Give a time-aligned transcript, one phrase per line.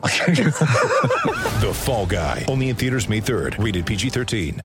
[1.60, 2.44] The Fall Guy.
[2.48, 3.62] Only in theaters May 3rd.
[3.62, 4.60] Rated PG-13.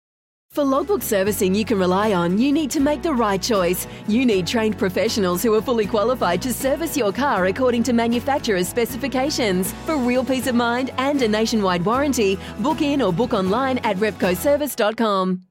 [0.55, 3.87] For logbook servicing you can rely on, you need to make the right choice.
[4.07, 8.69] You need trained professionals who are fully qualified to service your car according to manufacturer's
[8.69, 9.73] specifications.
[9.85, 13.97] For real peace of mind and a nationwide warranty, book in or book online at
[13.97, 15.41] repcoservice.com.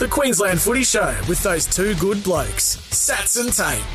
[0.00, 3.86] The Queensland Footy Show with those two good blokes, Sats and Tate.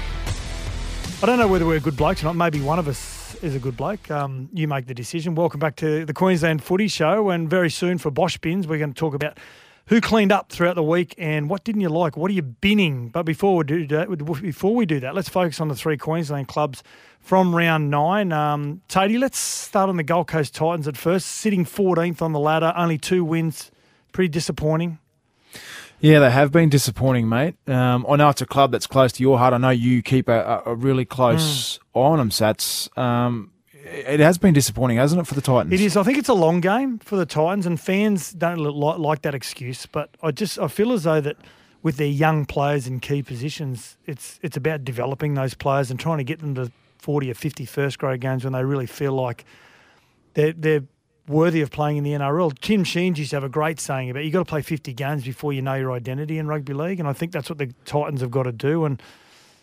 [1.21, 2.37] I don't know whether we're good blokes or not.
[2.37, 4.09] Maybe one of us is a good bloke.
[4.11, 5.35] Um, you make the decision.
[5.35, 7.29] Welcome back to the Queensland Footy Show.
[7.29, 9.37] And very soon for Bosch Bins, we're going to talk about
[9.87, 12.17] who cleaned up throughout the week and what didn't you like?
[12.17, 13.09] What are you binning?
[13.09, 14.09] But before we do that,
[14.41, 16.83] before we do that, let's focus on the three Queensland clubs
[17.19, 18.31] from round nine.
[18.31, 22.39] Um, Tatey, let's start on the Gold Coast Titans at first, sitting 14th on the
[22.39, 23.71] ladder, only two wins.
[24.11, 24.99] Pretty disappointing.
[26.01, 27.55] Yeah, they have been disappointing, mate.
[27.67, 29.53] Um, I know it's a club that's close to your heart.
[29.53, 32.95] I know you keep a, a really close eye on them, Sats.
[32.97, 35.73] Um, it has been disappointing, hasn't it, for the Titans?
[35.73, 35.97] It is.
[35.97, 39.85] I think it's a long game for the Titans, and fans don't like that excuse.
[39.85, 41.37] But I just I feel as though that
[41.81, 46.19] with their young players in key positions, it's it's about developing those players and trying
[46.19, 49.45] to get them to forty or 50 first grade games when they really feel like
[50.33, 50.83] they're they're
[51.29, 52.59] worthy of playing in the NRL.
[52.59, 55.23] Tim Sheens used to have a great saying about you've got to play fifty games
[55.23, 58.21] before you know your identity in rugby league, and I think that's what the Titans
[58.21, 58.83] have got to do.
[58.83, 59.01] And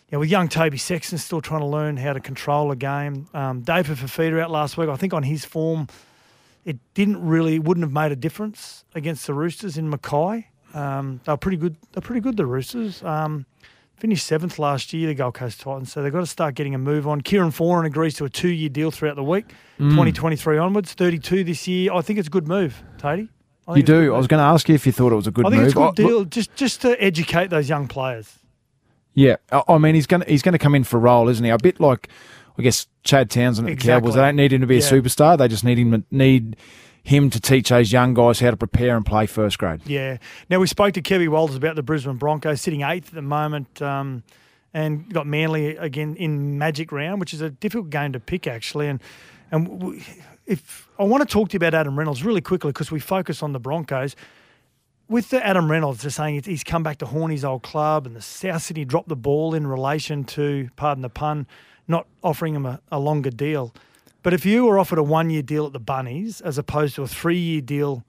[0.09, 3.27] you know, with young Toby Sexton still trying to learn how to control a game,
[3.33, 4.89] um, David Fifita out last week.
[4.89, 5.87] I think on his form,
[6.63, 10.47] it didn't really wouldn't have made a difference against the Roosters in Mackay.
[10.73, 11.75] Um, they were pretty good.
[11.91, 12.37] They're pretty good.
[12.37, 13.45] The Roosters um,
[13.97, 15.07] finished seventh last year.
[15.07, 17.21] The Gold Coast Titans, so they've got to start getting a move on.
[17.21, 19.47] Kieran Foran agrees to a two-year deal throughout the week,
[19.79, 19.91] Mm.
[19.91, 20.93] 2023 onwards.
[20.93, 21.91] 32 this year.
[21.93, 23.17] I think it's a good move, Tatey.
[23.19, 23.27] You
[23.67, 24.13] it's a good do.
[24.13, 25.59] I was going to ask you if you thought it was a good I think
[25.61, 25.67] move.
[25.67, 28.39] it's a good I- look- deal, just just to educate those young players.
[29.13, 31.27] Yeah, I I mean he's going to he's going to come in for a role,
[31.27, 31.49] isn't he?
[31.51, 32.07] A bit like
[32.57, 34.13] I guess Chad Townsend at the Cowboys.
[34.15, 35.37] They don't need him to be a superstar.
[35.37, 36.55] They just need him need
[37.07, 39.79] him to teach those young guys how to prepare and play first grade.
[39.85, 40.17] Yeah.
[40.49, 43.81] Now we spoke to Kevy Walters about the Brisbane Broncos sitting eighth at the moment,
[43.81, 44.23] um,
[44.73, 48.89] and got Manly again in Magic Round, which is a difficult game to pick actually.
[48.89, 49.01] And
[49.51, 50.03] and
[50.45, 53.41] if I want to talk to you about Adam Reynolds really quickly because we focus
[53.41, 54.15] on the Broncos.
[55.09, 58.21] With the Adam Reynolds, they're saying he's come back to Horny's old club, and the
[58.21, 61.47] South Sydney dropped the ball in relation to, pardon the pun,
[61.87, 63.73] not offering him a, a longer deal.
[64.23, 67.07] But if you were offered a one-year deal at the Bunnies as opposed to a
[67.07, 68.03] three-year deal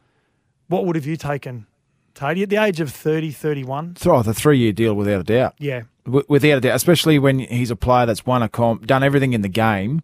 [0.68, 1.66] what would have you taken,
[2.14, 3.94] Tatey, at the age of 30, 31?
[3.94, 5.54] Throw the three year deal without a doubt.
[5.58, 5.84] Yeah.
[6.04, 9.32] W- without a doubt, especially when he's a player that's won a comp, done everything
[9.32, 10.02] in the game,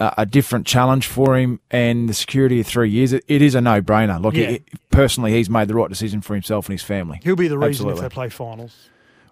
[0.00, 3.12] uh, a different challenge for him, and the security of three years.
[3.12, 4.20] It, it is a no brainer.
[4.20, 4.50] Look, Yeah.
[4.52, 7.20] he- personally, he's made the right decision for himself and his family.
[7.22, 8.04] He'll be the reason Absolutely.
[8.06, 8.88] if they play finals.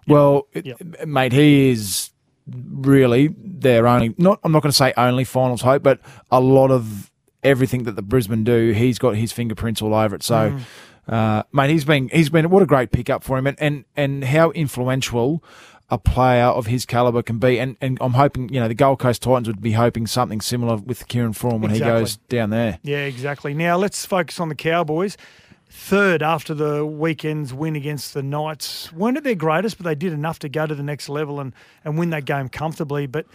[0.07, 1.05] Well, it- Yep.
[1.05, 2.11] mate, he is
[2.47, 4.13] really their only.
[4.17, 5.99] Not, I'm not going to say only finals hope, but
[6.31, 7.11] a lot of
[7.43, 10.23] everything that the Brisbane do, he's got his fingerprints all over it.
[10.23, 10.57] So,
[11.07, 14.23] uh, mate, he's been he's been what a great pickup for him, and and, and
[14.23, 15.43] how influential.
[15.93, 18.99] A player of his caliber can be, and, and I'm hoping you know the Gold
[18.99, 21.85] Coast Titans would be hoping something similar with Kieran Foran when Exactly.
[21.93, 22.79] he goes down there.
[22.81, 23.53] Yeah, exactly.
[23.53, 25.17] Now let's focus on the Cowboys.
[25.73, 28.91] Third after the weekend's win against the Knights.
[28.91, 31.53] weren't at their greatest, but they did enough to go to the next level and,
[31.85, 33.07] and win that game comfortably.
[33.07, 33.25] But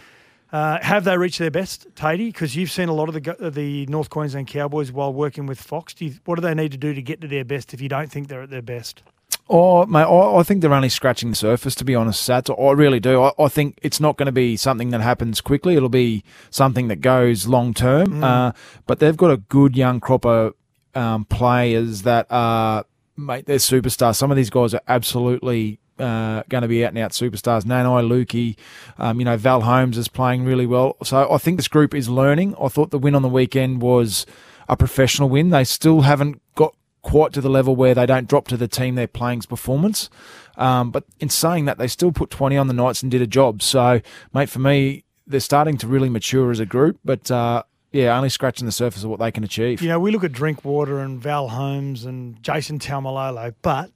[0.51, 2.27] uh, have they reached their best, Tatey?
[2.27, 5.95] Because you've seen a lot of the the North Queensland Cowboys while working with Fox.
[5.95, 7.89] Do you, what do they need to do to get to their best if you
[7.89, 9.01] don't think they're at their best?
[9.49, 12.53] Oh, mate, I, I think they're only scratching the surface, to be honest, Sats.
[12.53, 13.23] I really do.
[13.23, 15.75] I, I think it's not going to be something that happens quickly.
[15.75, 18.23] It'll be something that goes long term.
[18.23, 18.51] Uh,
[18.85, 20.53] but they've got a good young crop of
[20.97, 22.85] um, players that are,
[23.15, 24.15] mate, they're superstars.
[24.15, 27.63] Some of these guys are absolutely uh, going to be out and out superstars.
[27.63, 28.55] Nanai Luki,
[28.97, 30.97] um, you know, Val Holmes is playing really well.
[31.03, 32.55] So I think this group is learning.
[32.59, 34.25] I thought the win on the weekend was
[34.67, 35.51] a professional win.
[35.51, 38.95] They still haven't got quite to the level where they don't drop to the team
[38.95, 40.09] they're playing's performance.
[40.57, 43.27] Um, but in saying that, they still put 20 on the Knights and did a
[43.27, 43.61] job.
[43.61, 44.01] So,
[44.33, 46.99] mate, for me, they're starting to really mature as a group.
[47.05, 47.63] But uh,
[47.97, 49.81] yeah, only scratching the surface of what they can achieve.
[49.81, 53.91] You know, we look at Drinkwater and Val Holmes and Jason Taumalolo, but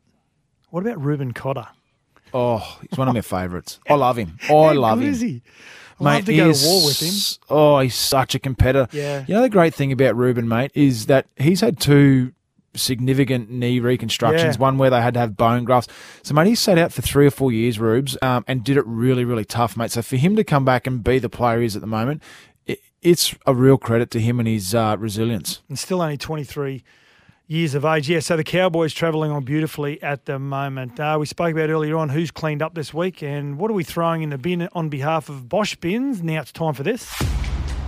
[0.70, 1.68] what about Reuben Cotter?
[2.34, 3.80] Oh, he's one of my favourites.
[3.90, 4.38] I love him.
[4.50, 5.08] I love him.
[5.10, 5.42] is he?
[6.00, 7.38] Mate, love to he go is to war with him.
[7.50, 8.88] Oh, he's such a competitor.
[8.92, 9.24] Yeah.
[9.28, 12.34] You know the great thing about Ruben, mate, is that he's had two
[12.74, 14.62] significant knee reconstructions, Yeah.
[14.62, 15.92] one where they had to have bone grafts.
[16.24, 18.86] So, mate, he sat out for three or four years, Rubes, um, and did it
[18.88, 19.92] really, really tough, mate.
[19.92, 22.24] So, for him to come back and be the player he is at the moment,
[23.02, 25.62] it's a real credit to him and his uh, resilience.
[25.70, 26.84] and still only 23
[27.48, 28.10] years of age.
[28.10, 31.00] Yeah, so the Cowboys travelling on beautifully at the moment.
[31.00, 33.84] Uh, we spoke about earlier on who's cleaned up this week and what are we
[33.84, 36.22] throwing in the bin on behalf of Bosch Bins.
[36.24, 37.12] Now it's time for this.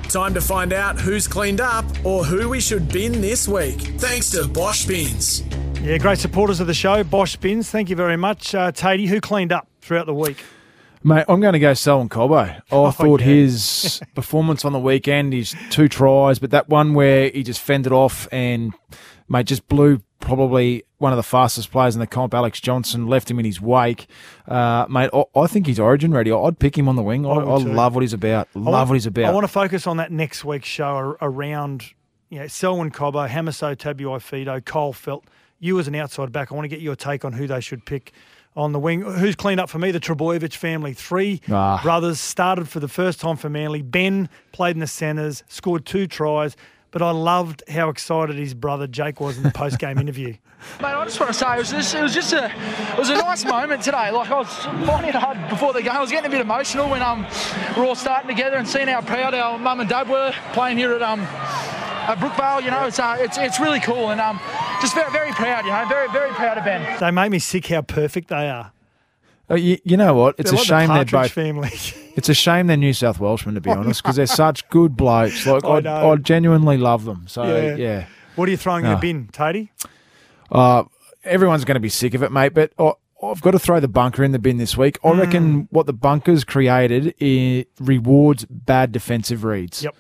[0.10, 3.80] Time to find out who's cleaned up or who we should bin this week.
[4.00, 5.42] Thanks to Bosch Bins.
[5.82, 7.70] Yeah, great supporters of the show, Bosch Bins.
[7.70, 8.54] Thank you very much.
[8.54, 10.44] Uh, Tatey, who cleaned up throughout the week?
[11.06, 12.62] Mate, I'm going to go Selwyn Cobbo.
[12.72, 13.26] I thought yeah.
[13.26, 17.92] his performance on the weekend, his two tries, but that one where he just fended
[17.92, 18.74] off and,
[19.28, 23.30] mate, just blew probably one of the fastest players in the comp, Alex Johnson, left
[23.30, 24.08] him in his wake.
[24.48, 26.32] Uh, mate, I, I think he's origin ready.
[26.32, 27.26] I'd pick him on the wing.
[27.26, 28.48] I, I I, love what he's about.
[28.56, 29.26] Love want- what he's about.
[29.26, 31.94] I want to focus on that next week's show around
[32.30, 35.24] you know, Selwyn Cobbo, Hamaso Tabuai Fido, Kyle Feldt.
[35.60, 37.86] You as an outside back, I want to get your take on who they should
[37.86, 38.12] pick
[38.56, 39.02] on the wing.
[39.02, 39.92] Who's cleaned up for me?
[39.92, 40.94] The Trbojevic family.
[40.94, 41.80] Three Ah.
[41.82, 43.82] brothers started for the first time for Manly.
[43.82, 46.56] Ben played in the centres, scored two tries,
[46.92, 50.36] but I loved how excited his brother Jake was in the post game interview.
[50.82, 53.10] Mate, I just want to say it was just, it was just a it was
[53.10, 54.12] a nice moment today.
[54.12, 54.48] Like I was
[54.86, 55.92] finding it hard before the game.
[55.92, 57.26] I was getting a bit emotional when um
[57.76, 60.94] we're all starting together and seeing how proud our mum and dad were playing here
[60.94, 62.64] at um at Brookvale.
[62.64, 64.40] You know, it's uh, it's it's really cool and um
[64.84, 65.66] just very very proud.
[65.66, 67.00] You know, very very proud of Ben.
[67.00, 68.72] They make me sick how perfect they are.
[69.50, 70.36] Uh, you, you know what?
[70.38, 71.32] It's They're a like shame the they're both.
[71.32, 71.72] family.
[72.16, 75.46] It's a shame they're New South Welshmen, to be honest, because they're such good blokes.
[75.48, 76.12] Like I I.
[76.12, 77.26] I genuinely love them.
[77.28, 77.76] So Yeah.
[77.76, 78.06] yeah.
[78.36, 79.70] what are you throwing in the bin, Tatey?
[80.52, 80.84] Uh,
[81.24, 82.54] everyone's going to be sick of it, mate.
[82.54, 82.92] But I,
[83.24, 85.00] I've got to throw the bunker in the bin this week.
[85.04, 85.20] I Mm.
[85.20, 89.84] reckon what the bunker's created it rewards bad defensive reads.
[89.84, 89.96] Yep.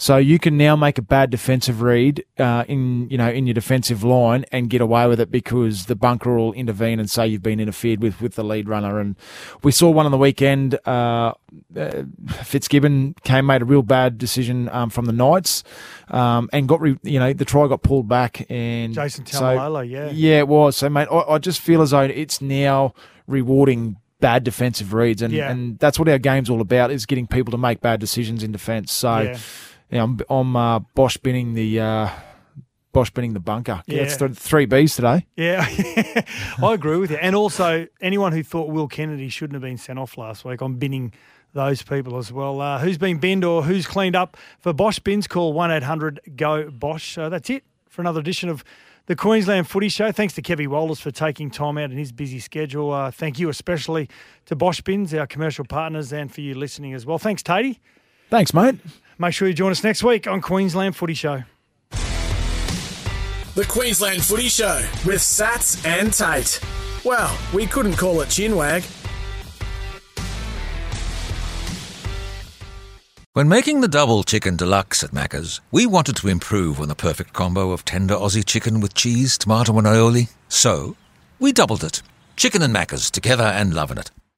[0.00, 3.52] So you can now make a bad defensive read uh, in you know in your
[3.52, 7.42] defensive line and get away with it because the bunker will intervene and say you've
[7.42, 8.98] been interfered with with the lead runner.
[8.98, 9.14] And
[9.62, 10.78] we saw one on the weekend.
[10.86, 11.34] Uh,
[11.76, 15.64] uh, Fitzgibbon came made a real bad decision um, from the Knights
[16.08, 20.10] um, and got re- you know the try got pulled back and Jason so- yeah.
[20.12, 20.78] yeah it was.
[20.78, 22.94] So mate, I, I just feel as though it's now
[23.26, 25.50] rewarding bad defensive reads and, Yeah.
[25.50, 28.50] and that's what our game's all about is getting people to make bad decisions in
[28.50, 28.92] defence.
[28.92, 29.18] So.
[29.18, 29.38] Yeah.
[29.90, 32.08] Yeah, I'm, I'm uh, Bosch binning the uh,
[32.92, 33.82] Bosch binning the bunker.
[33.86, 35.26] Yeah, it's th- three Bs today.
[35.36, 35.64] Yeah,
[36.62, 37.16] I agree with you.
[37.16, 40.76] And also, anyone who thought Will Kennedy shouldn't have been sent off last week, I'm
[40.76, 41.12] binning
[41.52, 42.60] those people as well.
[42.60, 45.26] Uh, who's been binned or who's cleaned up for Bosch bins?
[45.26, 47.18] Call one eight hundred go Bosch.
[47.18, 48.62] Uh, that's it for another edition of
[49.06, 50.12] the Queensland Footy Show.
[50.12, 52.92] Thanks to Kevy Walters for taking time out in his busy schedule.
[52.92, 54.08] Uh, thank you especially
[54.46, 57.18] to Bosch Bins, our commercial partners, and for you listening as well.
[57.18, 57.78] Thanks, Tatey.
[58.30, 58.76] Thanks, mate.
[59.18, 61.42] Make sure you join us next week on Queensland Footy Show.
[63.56, 66.60] The Queensland Footy Show with Sats and Tate.
[67.04, 68.86] Well, we couldn't call it Chinwag.
[73.32, 77.32] When making the double chicken deluxe at Macca's, we wanted to improve on the perfect
[77.32, 80.30] combo of tender Aussie chicken with cheese, tomato, and aioli.
[80.48, 80.96] So,
[81.40, 82.02] we doubled it.
[82.36, 84.10] Chicken and Macca's together and loving it.